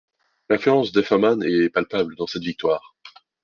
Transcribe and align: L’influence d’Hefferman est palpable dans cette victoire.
L’influence 0.49 0.91
d’Hefferman 0.91 1.43
est 1.43 1.69
palpable 1.69 2.15
dans 2.15 2.25
cette 2.25 2.41
victoire. 2.41 2.95